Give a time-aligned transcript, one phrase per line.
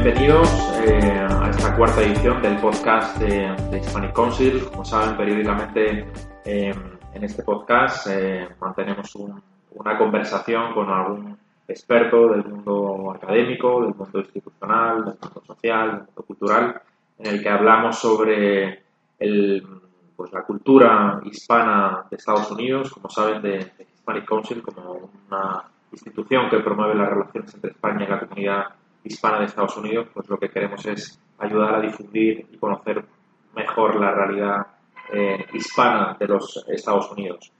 [0.00, 0.48] bienvenidos
[0.86, 4.64] eh, a esta cuarta edición del podcast de, Hispanic Council.
[4.70, 6.06] Como saben, periódicamente
[6.44, 6.72] eh,
[7.14, 14.20] en este podcast eh, mantenemos una conversación con algún experto del mundo académico, del mundo
[14.20, 16.80] institucional, del mundo social, del mundo cultural,
[17.18, 18.84] en el que hablamos sobre
[19.18, 25.64] pues, la cultura hispana de Estados Unidos, como saben, de, de Hispanic Council como una
[25.90, 28.64] institución que promueve las relaciones entre España y la comunidad
[29.08, 33.04] hispana de Estados Unidos, pues lo que queremos es ayudar a difundir y conocer
[33.54, 34.66] mejor la realidad
[35.12, 37.50] eh, hispana de los Estados Unidos.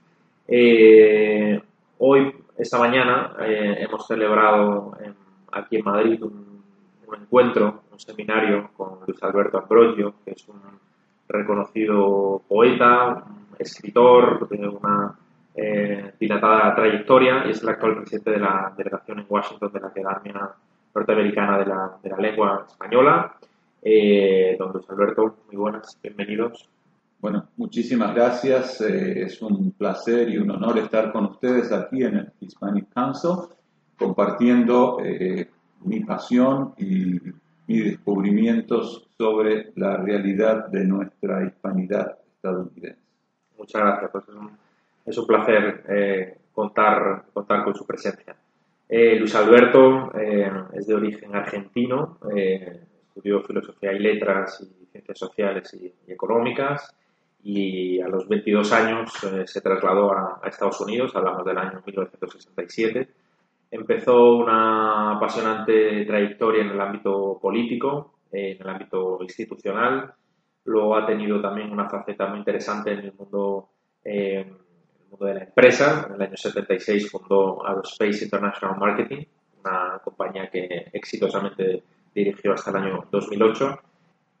[0.47, 1.59] Eh,
[1.97, 4.95] hoy, esta mañana, eh, hemos celebrado
[5.51, 6.63] aquí en Madrid un,
[7.19, 10.61] encuentro, un seminario con Luis Alberto Ambrogio, que es un
[11.27, 15.15] reconocido poeta, un escritor, de una
[16.17, 20.55] dilatada trayectoria y es el actual presidente de la delegación en Washington de la Academia
[20.93, 23.35] norteamericana de la, de la lengua española.
[23.81, 26.67] Eh, don Luis Alberto, muy buenas, bienvenidos.
[27.19, 28.81] Bueno, muchísimas gracias.
[28.81, 33.49] Eh, es un placer y un honor estar con ustedes aquí en el Hispanic Council,
[33.97, 35.49] compartiendo eh,
[35.83, 37.19] mi pasión y
[37.67, 42.99] mis descubrimientos sobre la realidad de nuestra hispanidad estadounidense.
[43.57, 44.51] Muchas gracias, pues es un,
[45.05, 48.35] es un placer contar, contar con su presencia.
[48.91, 55.19] Eh, Luis Alberto eh, es de origen argentino, eh, estudió filosofía y letras y ciencias
[55.19, 56.95] sociales y, económicas
[57.43, 59.13] y a los 22 años
[59.45, 63.07] se trasladó a, Estados Unidos, hablamos del año 1967.
[63.71, 70.13] Empezó una apasionante trayectoria en el ámbito político, en el ámbito institucional,
[70.65, 73.69] luego ha tenido también una faceta muy interesante en el mundo
[75.09, 76.05] mundo de la empresa.
[76.07, 79.25] En el año 76 fundó Aerospace International Marketing,
[79.63, 81.83] una compañía que exitosamente
[82.13, 83.79] dirigió hasta el año 2008.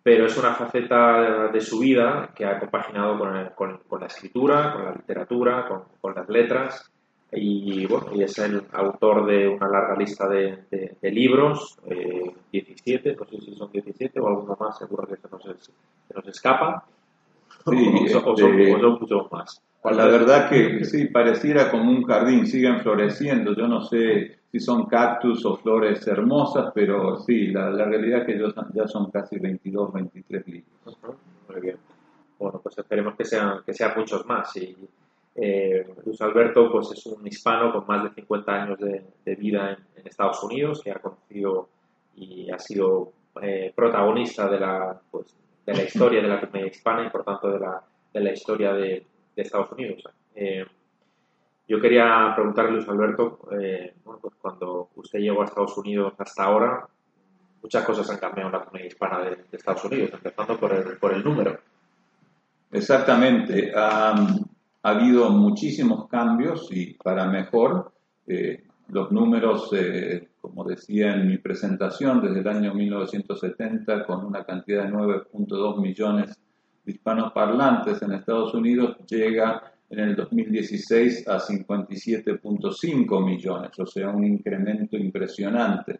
[0.01, 3.19] Pero es una faceta de su vida que ha compaginado
[3.55, 6.89] con, con, la escritura, con la literatura, con, con, las letras.
[7.31, 11.77] Y, bueno, y es el autor de una larga lista de, de, libros,
[12.51, 16.13] 17, eh, no sé si son 17 o alguno más, seguro que se nos, se
[16.15, 16.85] nos escapa.
[17.69, 19.61] Sí, o, son, muchos más.
[19.83, 23.55] La verdad que sí, pareciera como un jardín, siguen floreciendo.
[23.55, 28.53] Yo no sé si son cactus o flores hermosas, pero sí, la, realidad es que
[28.73, 30.97] ya son casi 22, 23 libros.
[31.47, 31.77] Muy bien.
[32.37, 34.55] Bueno, pues esperemos que sean, que sean muchos más.
[34.57, 34.75] Y
[35.35, 40.07] eh, Luis Alberto pues es un hispano con más de 50 años de, vida en,
[40.07, 41.69] Estados Unidos, que ha conocido
[42.15, 43.11] y ha sido
[43.41, 45.35] eh, protagonista de la, pues,
[45.65, 47.81] de la historia de la comunidad hispana y por tanto de la,
[48.13, 49.05] de la historia de,
[49.41, 50.03] Estados Unidos.
[50.35, 50.65] Eh,
[51.67, 56.87] yo quería preguntarle, Luis Alberto, eh, pues cuando usted llegó a Estados Unidos hasta ahora,
[57.61, 61.13] muchas cosas han cambiado en la comunidad hispana de, Estados Unidos, empezando por el, por
[61.13, 61.59] el número.
[62.71, 63.71] Exactamente.
[63.75, 64.15] ha
[64.81, 67.91] habido muchísimos cambios y para mejor.
[68.27, 69.69] Eh, los números,
[70.41, 76.39] como decía en mi presentación, desde el año 1970, con una cantidad de 9.2 millones
[76.89, 84.97] hispanoparlantes en Estados Unidos llega en el 2016 a 57.5 millones, o sea, un incremento
[84.97, 85.99] impresionante.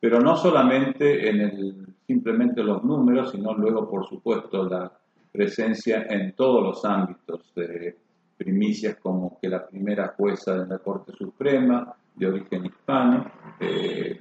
[0.00, 4.90] Pero no solamente en el, simplemente los números, sino luego, por supuesto, la
[5.32, 7.96] presencia en todos los ámbitos de
[8.36, 13.30] primicias como que la primera jueza de la Corte Suprema de origen hispano,
[13.60, 14.20] eh,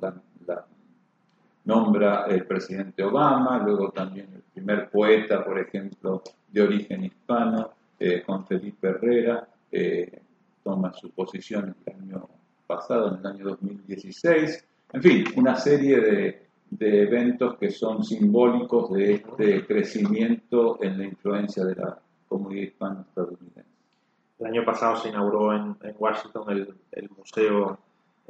[0.00, 0.14] la,
[0.46, 0.66] la
[1.70, 8.24] nombra el presidente Obama, luego también el primer poeta, por ejemplo, de origen hispano, eh,
[8.26, 10.20] Juan Felipe Herrera, eh,
[10.64, 12.28] toma su posición el año
[12.66, 14.64] pasado, en el año 2016.
[14.92, 16.46] En fin, una serie de,
[16.80, 21.98] eventos que son simbólicos de este crecimiento en la influencia de la
[22.28, 23.70] comunidad hispana estadounidense.
[24.40, 27.78] El año pasado se inauguró en, Washington el, el Museo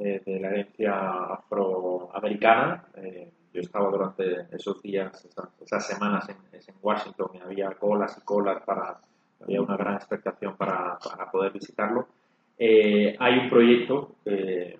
[0.03, 0.93] eh, de la herencia
[1.35, 2.85] afroamericana.
[2.95, 5.27] Eh, yo estaba durante esos días,
[5.61, 6.37] esas, semanas en,
[6.81, 8.99] Washington y había colas y colas para,
[9.41, 10.97] había una gran expectación para,
[11.31, 12.07] poder visitarlo.
[12.57, 14.77] Eh, hay un proyecto que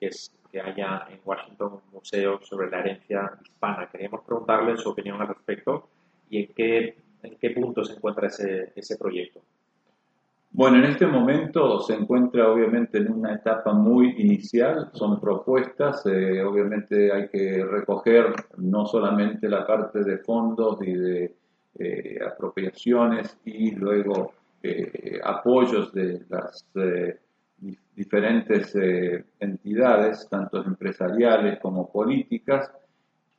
[0.00, 3.88] es que haya en Washington un museo sobre la herencia hispana.
[3.88, 5.88] Queríamos preguntarle su opinión al respecto
[6.28, 9.40] y en qué, en qué punto se encuentra ese, ese proyecto.
[10.52, 16.42] Bueno, en este momento se encuentra obviamente en una etapa muy inicial, son propuestas, eh,
[16.42, 21.36] obviamente hay que recoger no solamente la parte de fondos y de
[21.78, 26.66] eh, apropiaciones y luego eh, apoyos de las
[27.94, 28.74] diferentes
[29.38, 32.72] entidades, tanto empresariales como políticas,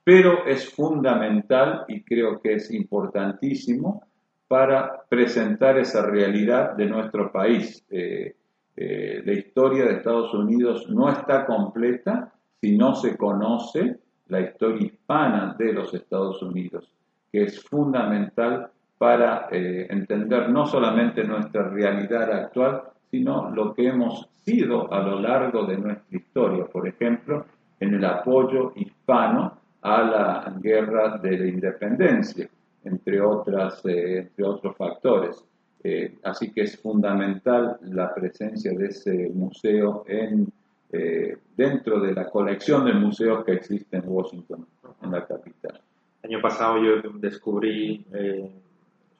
[0.05, 4.05] pero es fundamental y creo que es importantísimo
[4.51, 7.85] para presentar esa realidad de nuestro país.
[7.89, 8.35] Eh,
[8.75, 14.87] eh, la historia de Estados Unidos no está completa si no se conoce la historia
[14.87, 16.91] hispana de los Estados Unidos,
[17.31, 24.27] que es fundamental para eh, entender no solamente nuestra realidad actual, sino lo que hemos
[24.43, 27.45] sido a lo largo de nuestra historia, por ejemplo,
[27.79, 32.49] en el apoyo hispano a la guerra de la independencia,
[32.83, 35.43] entre, otras, eh, entre otros factores.
[35.83, 40.51] Eh, así que es fundamental la presencia de ese museo en,
[40.91, 44.67] eh, dentro de la colección de museos que existe en Washington,
[45.01, 45.81] en la capital.
[46.21, 48.05] El año pasado yo descubrí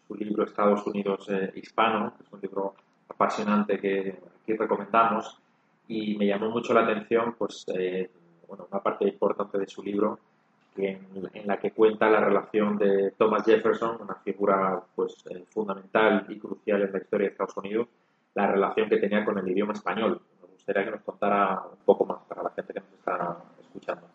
[0.08, 2.76] su libro Estados Unidos Hispano, que es un libro
[3.10, 5.40] apasionante que aquí recomendamos,
[5.88, 7.66] y me llamó mucho la atención pues,
[8.48, 10.20] bueno, una parte importante de su libro
[10.78, 16.40] en, la que cuenta la relación de Thomas Jefferson, una figura pues, eh, fundamental y
[16.40, 17.88] crucial en la historia de Estados Unidos,
[18.34, 20.22] la relación que tenía con el idioma español.
[20.42, 24.08] Me gustaría que nos contara un poco más para la gente que nos está escuchando.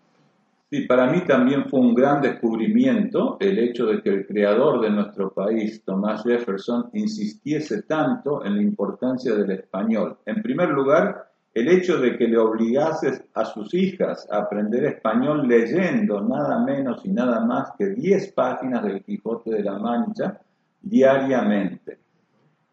[0.69, 4.91] Sí, para mí también fue un gran descubrimiento el hecho de que el creador de
[4.91, 10.19] nuestro país, Thomas Jefferson, insistiese tanto en la importancia del español.
[10.27, 15.49] En primer lugar, el hecho de que le obligases a sus hijas a aprender español
[15.49, 20.39] leyendo nada menos y nada más que 10 páginas del Quijote de la Mancha
[20.83, 21.99] diariamente.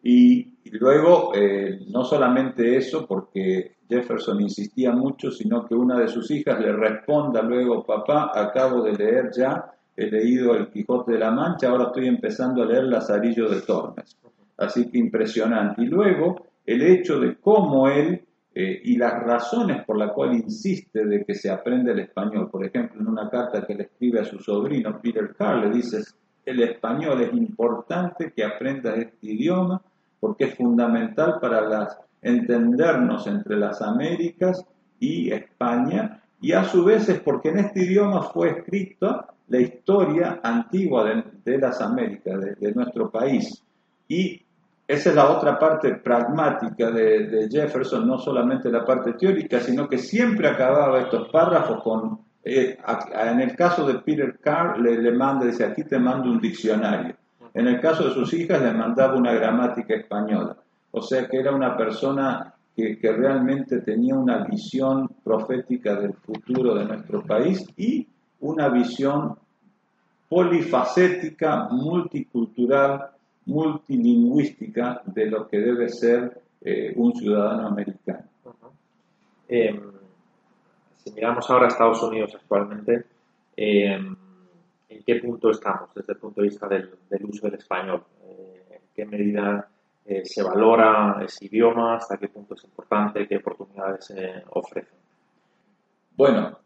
[0.03, 6.29] Y, luego, eh, no solamente eso, porque Jefferson insistía mucho, sino que una de sus
[6.31, 9.63] hijas le responda luego, papá, acabo de leer ya,
[9.95, 14.17] he leído el Quijote de la Mancha, ahora estoy empezando a leer Lazarillo de Tormes.
[14.57, 15.83] Así que impresionante.
[15.83, 21.05] Y luego, el hecho de cómo él eh, y las razones por las cuales insiste
[21.05, 22.49] de que se aprende el español.
[22.51, 26.03] Por ejemplo, en una carta que le escribe a su sobrino Peter Carr, le dice,
[26.45, 29.81] el español es importante que aprendas este idioma
[30.19, 34.63] porque es fundamental para las, entendernos entre las Américas
[34.99, 40.39] y España, y a su vez es porque en este idioma fue escrita la historia
[40.43, 43.63] antigua de, las Américas, de, de nuestro país.
[44.07, 44.41] Y
[44.87, 49.97] esa es la otra parte pragmática de, Jefferson, no solamente la parte teórica, sino que
[49.97, 52.77] siempre acababa estos párrafos con, eh,
[53.13, 57.15] en el caso de Peter Carr, le, le manda, dice, aquí te mando un diccionario.
[57.53, 60.57] En el caso de sus hijas, le mandaba una gramática española.
[60.91, 66.75] O sea que era una persona que, que realmente tenía una visión profética del futuro
[66.75, 68.05] de nuestro país y
[68.41, 69.37] una visión
[70.27, 73.12] polifacética, multicultural,
[73.45, 78.23] multilingüística de lo que debe ser eh, un ciudadano americano.
[79.47, 79.81] Em,
[80.95, 83.05] si miramos ahora a Estados Unidos actualmente,
[83.55, 84.15] em,
[84.89, 86.89] ¿en qué punto estamos desde el punto de vista del,
[87.23, 88.03] uso del español?
[88.25, 89.67] Eh, ¿En qué medida
[90.05, 91.97] eh, se valora ese idioma?
[91.97, 93.27] ¿Hasta qué punto es importante?
[93.27, 94.13] ¿Qué oportunidades
[94.51, 94.91] ofrece?
[96.15, 96.59] Bueno,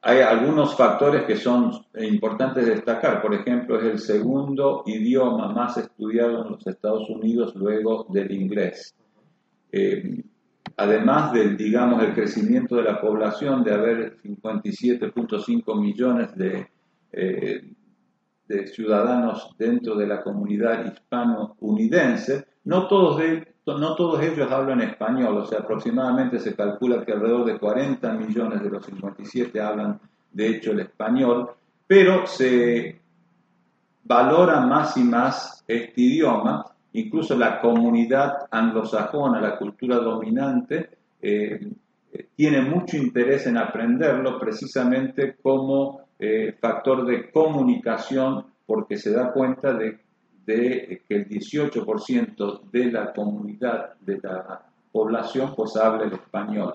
[0.00, 3.20] hay algunos factores que son importantes destacar.
[3.20, 8.94] Por ejemplo, es el segundo idioma más estudiado en los Estados Unidos luego del inglés.
[9.72, 10.22] Eh,
[10.76, 16.68] además del, digamos, el crecimiento de la población, de haber 57.5 millones de,
[17.12, 17.72] eh,
[18.46, 26.38] de ciudadanos dentro de la comunidad hispano-unidense, no todos, ellos hablan español, o sea, aproximadamente
[26.38, 29.98] se calcula que alrededor de 40 millones de los 57 hablan
[30.30, 31.48] de hecho el español,
[31.86, 33.00] pero se
[34.04, 40.90] valora más y más este idioma, incluso la comunidad anglosajona, la cultura dominante,
[41.22, 41.72] eh,
[42.36, 49.72] tiene mucho interés en aprenderlo precisamente como eh, factor de comunicación porque se da cuenta
[49.72, 50.00] de
[50.48, 56.74] de que el 18% de la comunidad, de la población, pues habla el español.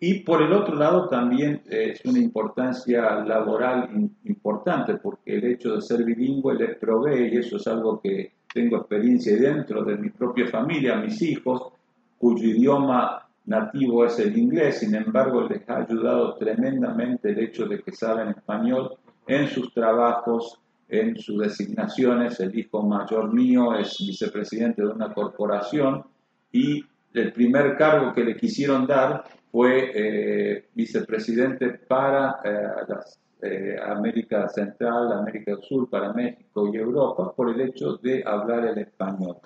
[0.00, 3.88] Y por el otro lado también es una importancia laboral
[4.24, 8.78] importante, porque el hecho de ser bilingüe les provee, y eso es algo que tengo
[8.78, 11.72] experiencia dentro de mi propia familia, mis hijos,
[12.18, 17.80] cuyo idioma nativo es el inglés, sin embargo les ha ayudado tremendamente el hecho de
[17.80, 22.40] que saben español en sus trabajos, en sus designaciones.
[22.40, 26.04] El hijo mayor mío es vicepresidente de una corporación
[26.50, 32.94] y el primer cargo que le quisieron dar fue eh, vicepresidente para eh,
[33.40, 38.66] eh, América Central, América del Sur, para México y Europa, por el hecho de hablar
[38.66, 39.36] el español.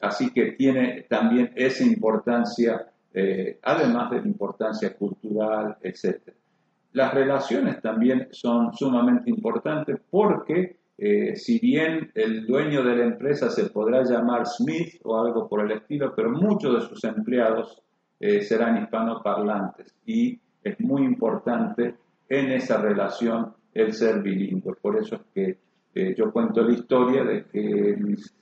[0.00, 2.86] así que tiene también esa importancia,
[3.62, 6.32] además de la importancia cultural, etc.
[6.92, 13.50] las relaciones también son sumamente importantes porque eh, si bien el dueño de la empresa
[13.50, 17.80] se podrá llamar Smith o algo por el estilo, pero muchos de sus empleados
[18.18, 21.94] eh, serán hispanoparlantes y es muy importante
[22.28, 24.74] en esa relación el ser bilingüe.
[24.74, 25.58] Por eso es que
[25.94, 28.34] eh, yo cuento la historia de que mis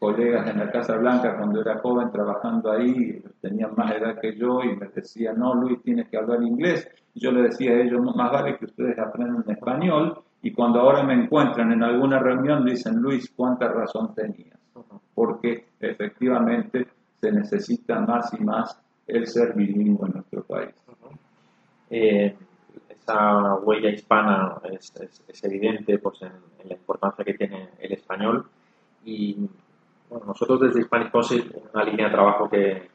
[0.00, 4.62] colegas en la Casa Blanca cuando era joven trabajando ahí tenían más edad que yo
[4.62, 6.88] y me decían, no, Luis, tienes que hablar inglés.
[7.14, 11.02] Y yo le decía a ellos, más vale que ustedes aprendan español y cuando ahora
[11.02, 14.58] me encuentran en alguna reunión dicen, Luis, cuánta razón tenías.
[15.14, 16.86] Porque efectivamente
[17.20, 20.74] se necesita más y más el ser bilingüe en nuestro país.
[21.90, 22.34] Eh,
[22.88, 26.32] esa huella hispana es, evidente pues, en,
[26.66, 28.46] la importancia que tiene el español
[29.04, 29.36] y
[30.26, 32.88] nosotros desde Hispanic Council, una línea de trabajo que,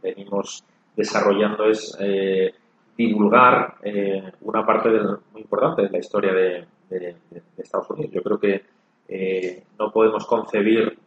[0.00, 0.64] venimos
[0.96, 2.54] desarrollando es eh,
[2.96, 4.88] divulgar eh, una parte
[5.32, 6.66] muy importante de la historia de,
[7.56, 8.12] Estados Unidos.
[8.12, 8.62] Yo creo que
[9.08, 10.98] eh, no podemos concebir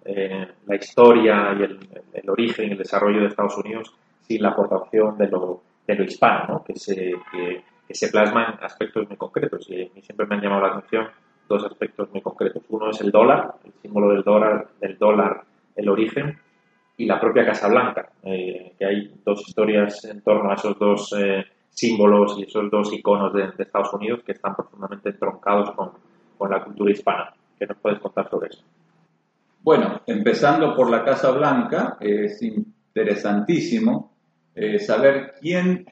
[0.67, 5.27] la historia y el, origen y el desarrollo de Estados Unidos sin la aportación de
[5.29, 7.63] lo, hispano, que, se, que,
[7.95, 9.67] se plasma en aspectos muy concretos.
[9.69, 11.07] Y a mí siempre me han llamado la atención
[11.51, 12.63] dos aspectos muy concretos.
[12.69, 15.43] Uno es el dólar, el símbolo del dólar, del dólar
[15.75, 16.37] el origen,
[16.97, 21.13] y la propia Casa Blanca, eh, que hay dos historias en torno a esos dos
[21.17, 25.91] eh, símbolos y esos dos iconos de, Estados Unidos que están profundamente entroncados con,
[26.37, 27.33] con la cultura hispana.
[27.57, 28.63] ¿Qué nos puedes contar sobre eso?
[29.61, 34.11] Bueno, empezando por la Casa Blanca, es interesantísimo
[34.53, 35.85] eh, saber quién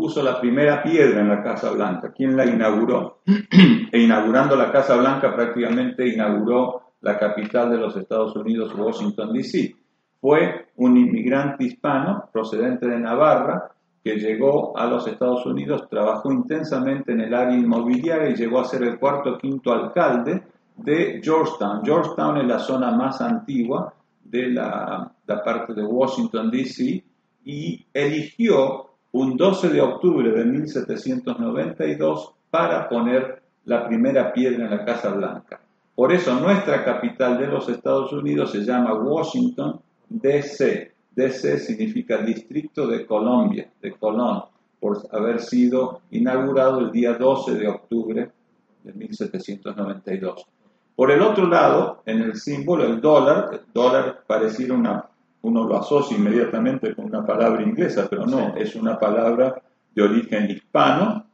[0.00, 3.18] puso la primera piedra en la Casa Blanca, quién la inauguró.
[3.92, 9.76] e inaugurando la Casa Blanca prácticamente inauguró la capital de los Estados Unidos, Washington, D.C.
[10.18, 17.12] Fue un inmigrante hispano procedente de Navarra que llegó a los Estados Unidos, trabajó intensamente
[17.12, 20.42] en el área inmobiliaria y llegó a ser el cuarto o quinto alcalde
[20.76, 21.82] de Georgetown.
[21.84, 23.92] Georgetown es la zona más antigua
[24.24, 27.04] de la, la parte de Washington, D.C.
[27.44, 34.84] y eligió un 12 de octubre de 1792 para poner la primera piedra en la
[34.84, 35.60] Casa Blanca.
[35.94, 40.92] Por eso nuestra capital de los Estados Unidos se llama Washington, D.C.
[41.14, 41.58] D.C.
[41.58, 44.44] significa Distrito de Colombia, de Colón,
[44.78, 48.30] por haber sido inaugurado el día 12 de octubre
[48.82, 50.46] de 1792.
[50.96, 55.04] Por el otro lado, en el símbolo, el dólar, el dólar pareciera una
[55.42, 59.60] uno lo asocia inmediatamente con una palabra inglesa, pero no, es una palabra
[59.94, 61.26] de origen hispano,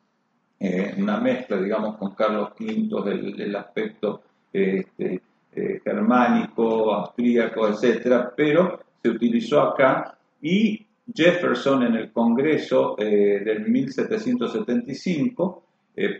[0.58, 4.22] eh, una mezcla, digamos, con Carlos V del, aspecto
[4.52, 5.20] este,
[5.52, 13.68] eh, germánico, austríaco, etcétera, pero se utilizó acá y Jefferson en el Congreso eh, del
[13.68, 15.62] 1775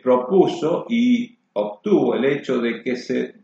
[0.02, 3.37] propuso y obtuvo el hecho de que se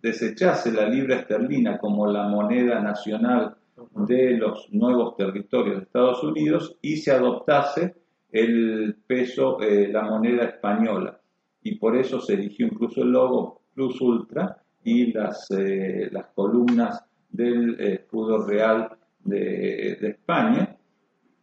[0.00, 3.54] desechase la libra esterlina como la moneda nacional
[3.94, 7.94] de los nuevos territorios de Estados Unidos y se adoptase
[8.30, 11.20] el peso, eh, la moneda española.
[11.62, 17.04] Y por eso se eligió incluso el logo Plus Ultra y las, eh, las columnas
[17.28, 18.88] del escudo real
[19.22, 20.76] de, de España.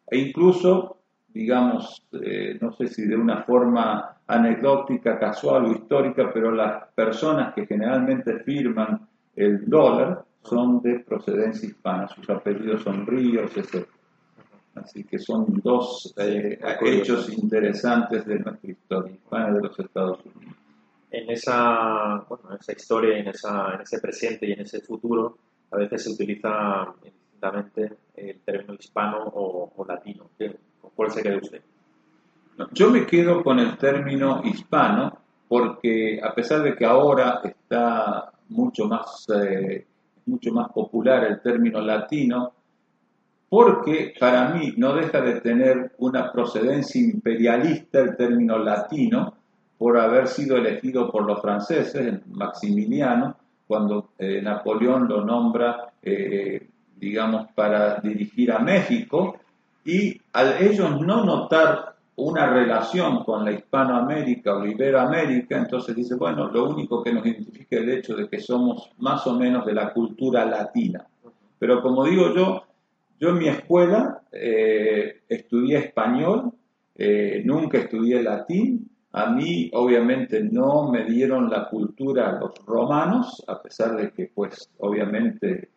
[0.10, 0.99] E incluso
[1.34, 7.54] digamos, eh, no sé si de una forma anecdótica, casual o histórica, pero las personas
[7.54, 13.86] que generalmente firman el dólar son de procedencia hispana, sus apellidos son Ríos, etc.
[14.76, 20.56] Así que son dos eh, hechos interesantes de nuestra historia hispana de los Estados Unidos.
[21.12, 25.38] En esa, bueno, en esa historia, en, esa, en ese presente y en ese futuro,
[25.72, 30.30] a veces se utiliza indistintamente el término hispano o, o latino.
[31.00, 31.62] ¿Cuál se queda usted?
[32.74, 38.86] Yo me quedo con el término hispano porque a pesar de que ahora está mucho
[38.86, 39.88] más, eh,
[40.26, 42.52] mucho más popular el término latino,
[43.48, 49.36] porque para mí no deja de tener una procedencia imperialista el término latino
[49.78, 57.48] por haber sido elegido por los franceses, Maximiliano, cuando eh, Napoleón lo nombra, eh, digamos,
[57.56, 59.38] para dirigir a México,
[59.90, 66.50] y al ellos no notar una relación con la Hispanoamérica o Iberoamérica, entonces dice, bueno,
[66.50, 69.74] lo único que nos identifica es el hecho de que somos más o menos de
[69.74, 71.08] la cultura latina.
[71.58, 72.64] Pero como digo yo,
[73.20, 76.52] yo en mi escuela eh, estudié español,
[76.96, 83.62] eh, nunca estudié latín, a mí obviamente no me dieron la cultura los romanos, a
[83.62, 85.70] pesar de que pues obviamente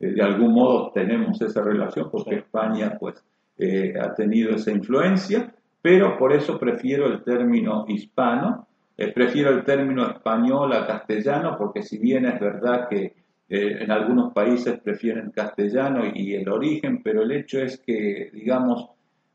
[0.00, 3.22] eh, de algún modo tenemos esa relación, porque España pues
[3.60, 5.52] eh, ha tenido esa influencia,
[5.82, 11.82] pero por eso prefiero el término hispano, eh, prefiero el término español a castellano, porque
[11.82, 13.14] si bien es verdad que
[13.48, 18.90] eh, en algunos países prefieren castellano y el origen, pero el hecho es que, digamos,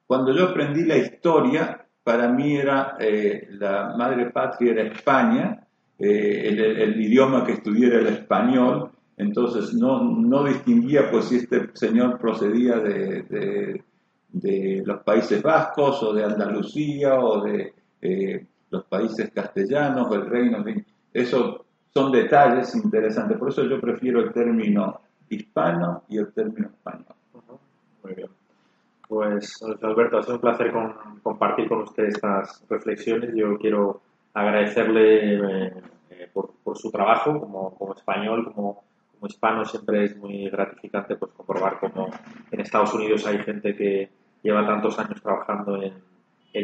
[0.06, 5.62] cuando yo aprendí la historia, para mí era eh, la madre patria era España,
[5.98, 12.20] el, idioma que estudié era el español, entonces no, no distinguía pues si este señor
[12.20, 13.84] procedía de de
[14.42, 20.62] los Países Vascos o de Andalucía o de eh, los países castellanos o el Reino
[20.64, 20.84] de...
[21.14, 25.00] Eso son detalles interesantes, por eso yo prefiero el término
[25.30, 27.06] hispano y el término español.
[28.04, 28.28] Muy bien.
[29.08, 30.74] Pues Alberto, ha sido un placer
[31.24, 33.34] compartir con usted estas reflexiones.
[33.36, 34.02] Yo quiero
[34.34, 35.74] agradecerle eh,
[36.10, 39.64] eh, por, su trabajo como, español, como, como hispano.
[39.64, 42.10] Siempre es muy gratificante pues, comprobar cómo
[42.52, 44.10] en Estados Unidos hay gente que,
[44.46, 45.94] lleva tantos años trabajando en,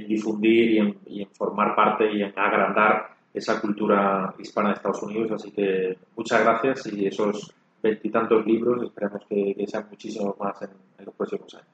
[0.07, 5.31] difundir y en, formar parte y en agrandar esa cultura hispana de Estados Unidos.
[5.31, 10.69] Así que muchas gracias y esos veintitantos libros esperemos que, sean muchísimos más en,
[11.05, 11.67] los próximos años.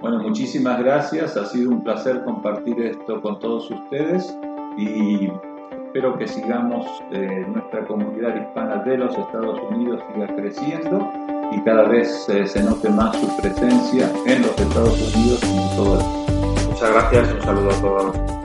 [0.00, 1.36] Bueno, muchísimas gracias.
[1.36, 4.34] Ha sido un placer compartir esto con todos ustedes
[4.78, 5.28] y
[5.84, 11.12] espero que sigamos eh, nuestra comunidad hispana de los Estados Unidos siga creciendo
[11.52, 15.76] y cada vez eh, se note más su presencia en los Estados Unidos y en
[15.76, 16.70] todo el mundo.
[16.70, 18.39] Muchas gracias un saludo a todos.